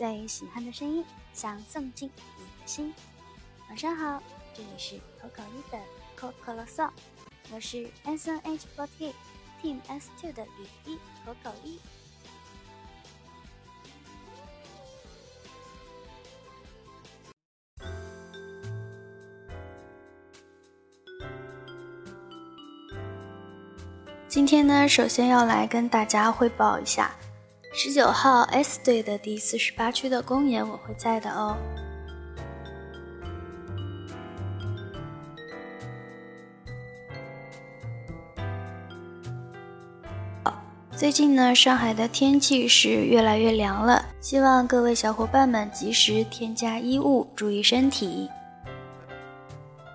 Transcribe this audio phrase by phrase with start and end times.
[0.00, 2.94] 最喜欢的声音，想送进你的心。
[3.68, 4.22] 晚上好，
[4.54, 5.78] 这里是口口一的
[6.16, 6.88] 口口啰嗦，
[7.52, 9.12] 我是 S N H forty
[9.62, 11.78] Team S two 的雨衣口口一。
[24.26, 27.14] 今天呢，首先要来跟大家汇报一下，
[27.72, 31.56] 十九号 S 队的第四十八区的公演我会在的哦。
[40.96, 48.28] 最近呢，上海的天气是越来越凉了，希望各位小伙伴们及时添加衣物，注意身体。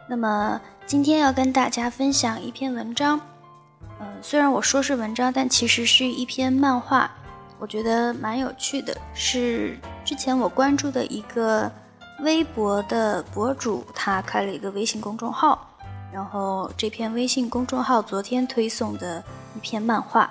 [0.10, 3.20] 那么今天要跟大家分享一篇文章。
[4.00, 7.12] 嗯，虽然我说是文章，但其实是一篇漫画，
[7.60, 8.96] 我觉得蛮有趣的。
[9.14, 11.72] 是之前我关注的一个
[12.22, 15.68] 微博的博主，他开了一个微信公众号，
[16.12, 19.24] 然后这篇微信公众号昨天推送的
[19.56, 20.30] 一篇漫画。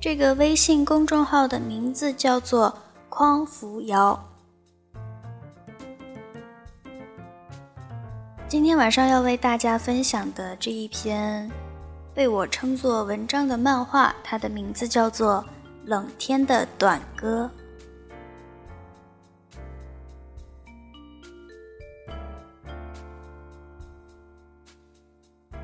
[0.00, 2.72] 这个微信公众号的名字叫做
[3.10, 4.18] “匡扶摇”。
[8.48, 11.50] 今天晚上要为大家分享的这一篇。
[12.14, 15.34] 被我称作文章的漫画，它的名字叫做
[15.88, 17.50] 《冷天的短歌》。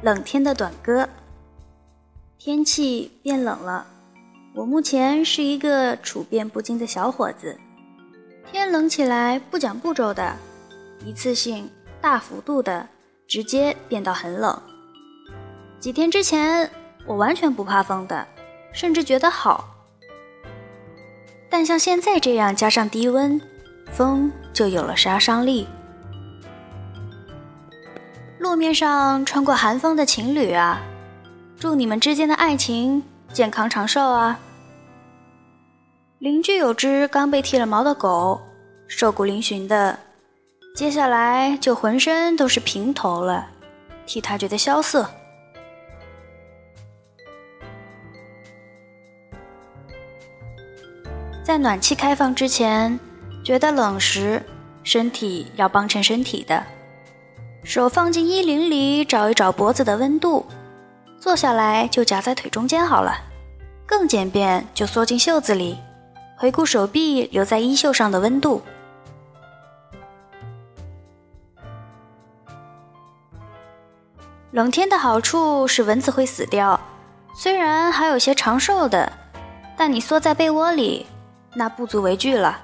[0.00, 1.06] 冷天的短歌，
[2.39, 3.86] 天气变冷了。
[4.55, 7.61] 我目前是一个处变不惊的小伙子，
[8.50, 10.34] 天冷起来不讲步骤的，
[11.05, 12.88] 一次性大幅度的
[13.28, 14.59] 直接变到很冷。
[15.78, 16.70] 几天之前，
[17.05, 18.27] 我完全不怕风的，
[18.72, 19.69] 甚至觉得好。
[21.56, 23.41] 但像现在这样加上低温，
[23.92, 25.69] 风就有了杀伤力。
[28.41, 30.82] 路面上穿过寒风的情侣啊，
[31.56, 33.00] 祝你们之间的爱情
[33.32, 34.37] 健康长寿啊！
[36.19, 38.43] 邻居有只刚被剃了毛的狗，
[38.88, 39.97] 瘦骨嶙峋的，
[40.75, 43.47] 接下来就浑身都是平头了，
[44.06, 45.09] 替他觉得萧瑟。
[51.44, 52.99] 在暖气开放之前，
[53.44, 54.43] 觉得冷时，
[54.82, 56.65] 身体要帮衬身体的，
[57.62, 60.47] 手放进衣领里找一找脖子的温度，
[61.21, 63.15] 坐下来就夹在腿中间好了，
[63.84, 65.78] 更简便就缩进袖子里，
[66.34, 68.62] 回顾手臂留在衣袖上的温度。
[74.53, 76.81] 冷天的好处是蚊子会死掉，
[77.37, 79.12] 虽然还有些长寿的，
[79.76, 81.05] 但你缩在被窝里。
[81.54, 82.59] 那不足为惧了。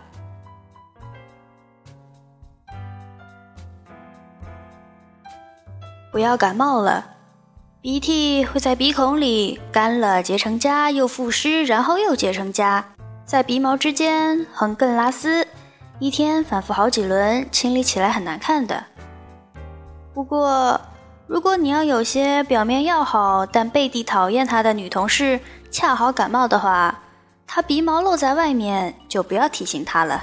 [6.12, 7.04] 不要感冒了，
[7.80, 12.82] 鼻涕会在鼻孔里干了结成痂，又复湿，然后又结成痂，
[13.24, 15.46] 在鼻毛之间横亘拉丝，
[16.00, 18.84] 一天反复好几轮，清理起来很难看的。
[20.12, 20.80] 不过，
[21.28, 25.38] 如果你要有些表面要好但背地讨厌他的女同事
[25.70, 26.98] 恰好感冒的话，
[27.52, 30.22] 他鼻毛露在外面，就不要提醒他了，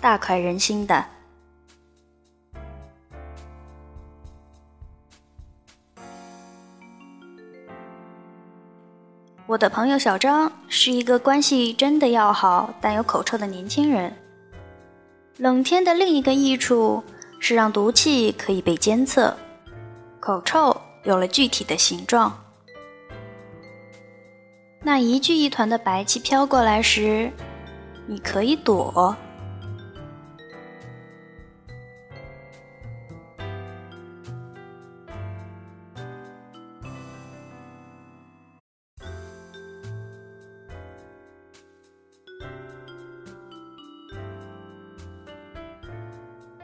[0.00, 1.04] 大快人心的。
[9.48, 14.16] 我的朋友小张是一个关系真的要好但有口臭的年轻人。
[15.38, 17.02] 冷天的另一个益处
[17.40, 19.36] 是让毒气可以被监测，
[20.20, 22.45] 口臭有了具体的形状。
[24.86, 27.28] 那一聚一团的白气飘过来时，
[28.06, 29.16] 你可以躲。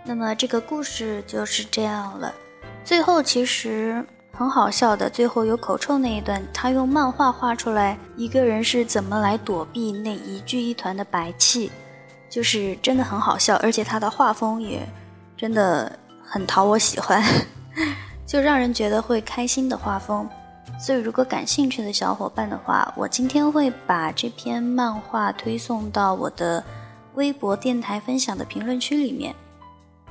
[0.05, 2.33] 那么这个故事就是这样了。
[2.85, 4.07] 最后其实。
[4.35, 11.71] 很好笑的，最后有口臭那一段，他用漫画画出来一个人是怎么来躲避那一聚一团的白气，
[12.31, 14.89] 就是真的很好笑，而且他的画风也
[15.37, 17.23] 真的很讨我喜欢，
[18.27, 20.29] 就让人觉得会开心的画风。
[20.81, 26.65] 所以如果感兴趣的小伙伴的话，我今天会把这篇漫画推送到我的
[27.15, 29.35] 微博电台分享的评论区里面，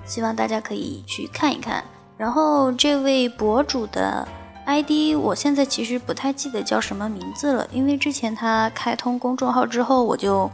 [0.06, 1.84] 希望大家可以去看一看。
[2.22, 4.28] 然后这位博主的
[4.68, 10.48] ID，我现在其实不太记得叫什么名字了，因为之前他开通公众号之后，我就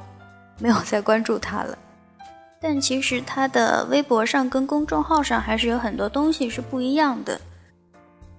[0.59, 1.77] 没有再关注他了。
[2.61, 7.37] 但其实他的微博上跟公众号上还是有很多东西是不一样的。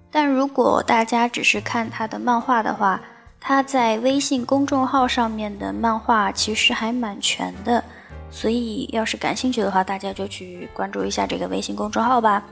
[0.09, 2.99] 但如果大家只是看他的漫画的话，
[3.39, 7.83] 他在微信公众号上面的漫画其实还蛮全的，
[8.31, 12.43] 所以要是感兴趣的话，大家就去关注一下这个微信公众号吧。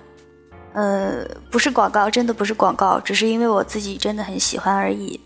[0.77, 5.19] 呃，不是广告，真的不是广告，只是因为我自己真的很喜欢而已。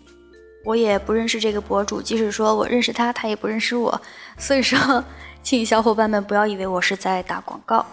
[0.64, 4.00] 我也不认识这个博主，即使说我认识他，他也不认识我，
[4.38, 5.04] 所以说，
[5.42, 7.84] 请小伙伴们不要以为我是在打广告。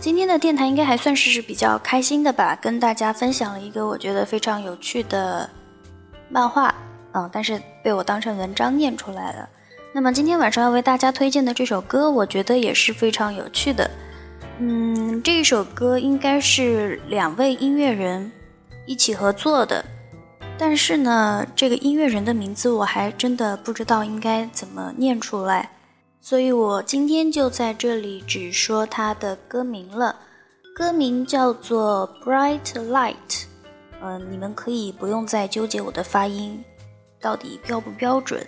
[0.00, 5.50] 今天的电台应该还算是比较开心的吧，跟大家分享了一个我觉得非常有趣的
[6.30, 6.74] 漫画，
[7.12, 9.46] 嗯，但是被我当成文章念出来了。
[9.94, 13.90] 那么今天晚上要为大家推荐的这首歌，我觉得也是非常有趣的。
[14.58, 18.32] 嗯，这一首歌应该是两位音乐人
[18.86, 19.84] 一起合作的，
[20.56, 25.70] 但是呢，这个音乐人的名字我还真的不知道应该怎么念出来。
[26.22, 30.16] 所以我今天就在这里只说它的歌名了，
[30.74, 33.14] 歌名叫做《Bright Light》。
[34.02, 36.64] 嗯，你们可以不用再纠结我的发音
[37.20, 38.44] 到底标不标准。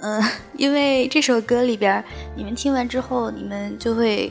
[0.00, 0.22] 嗯，
[0.56, 2.04] 因为这首歌里边，
[2.34, 4.30] 你们听完之后，你们就会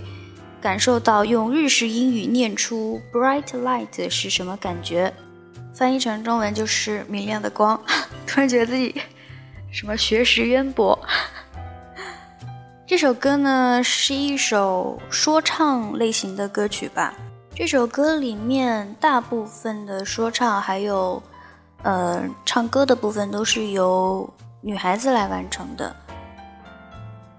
[0.62, 5.14] 感受到用日式英语念出 “Bright Light” 是什么感觉。
[5.74, 7.82] 翻译成中文就是“明亮的光”。
[8.26, 8.96] 突然觉得自己
[9.72, 10.98] 什么学识渊博。
[12.88, 17.14] 这首歌呢是一首说唱类型的歌曲吧。
[17.56, 21.22] 这首歌里面大部分的说唱还有，
[21.82, 24.30] 呃，唱歌的部分都是由
[24.66, 25.96] 女孩子来完成的。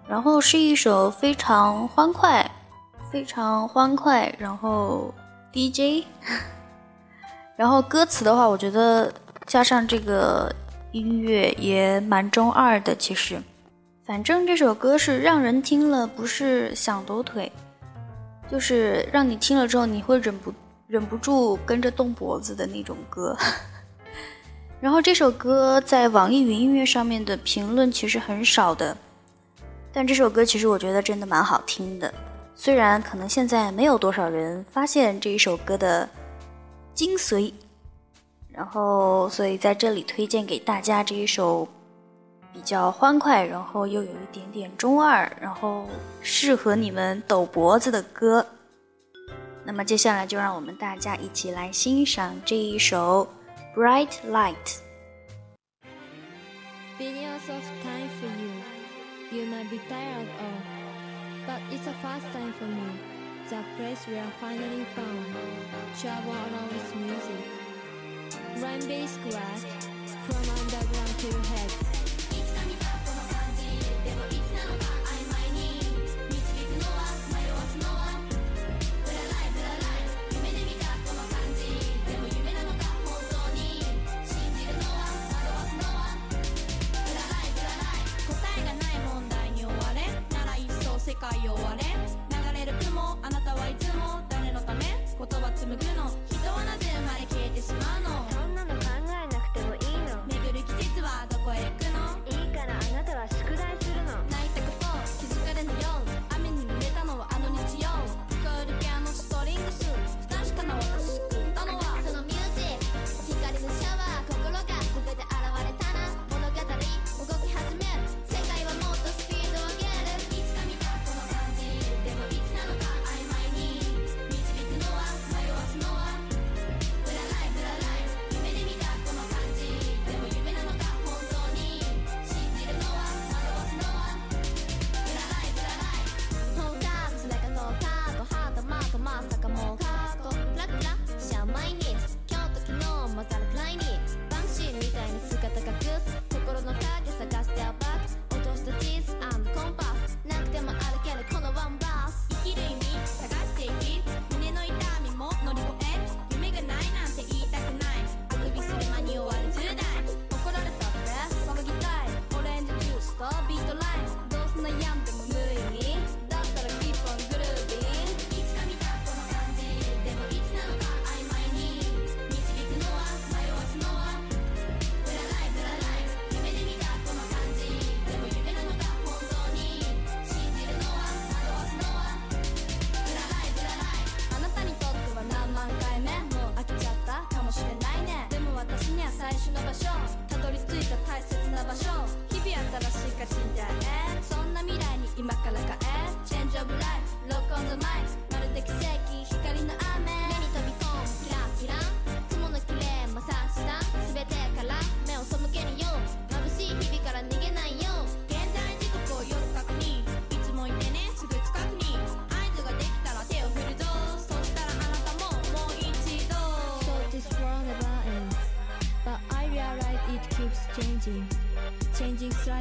[0.06, 2.48] 然后是一首非常欢快、
[3.10, 5.12] 非常欢快，然后
[5.52, 6.04] DJ，
[7.58, 9.12] 然后歌词的话，我觉得
[9.44, 10.54] 加上这个
[10.92, 13.42] 音乐也蛮中二的，其实。
[14.04, 17.50] 反正这首歌是让人听了不是想抖腿，
[18.48, 20.54] 就是让你听了之后你会忍不
[20.86, 23.36] 忍不住跟着动脖子的那种歌。
[24.80, 28.96] 然后这首歌在网易云音乐上面的评论其实很少的，
[29.92, 32.12] 但这首歌其实我觉得真的蛮好听的。
[32.54, 36.08] 虽然可能现在没有多少人发现这一首歌的
[36.94, 37.52] 精髓，
[38.52, 41.68] 然后所以在这里推荐给大家这一首。
[42.52, 45.86] 比较欢快，然后又有一点点中二，然后
[46.22, 48.46] 适合你们抖脖子的歌。
[49.62, 53.24] 那么接下来就让我们大家一起来欣赏这一首
[53.76, 54.80] 《bright light.
[56.96, 58.50] Billions of time for you.
[59.30, 60.62] You might be tired of,
[61.46, 62.88] but it's a fast time for me.
[63.50, 65.26] The place we are finally found.
[66.00, 67.44] Travel around with music.
[68.62, 69.20] Rhyme-based
[70.24, 71.95] from underground to heads.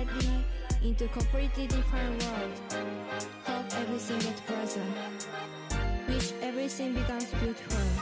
[0.10, 0.46] Already
[0.84, 2.52] into completely different world.
[3.46, 4.82] Hope everything gets better.
[6.08, 7.95] Wish everything becomes beautiful.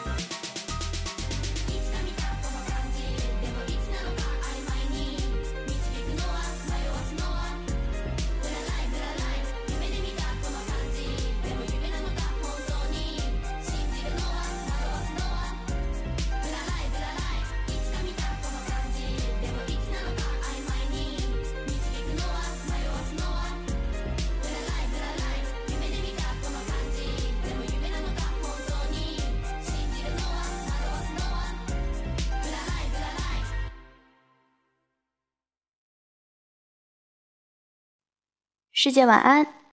[38.83, 39.53] 世界晚安。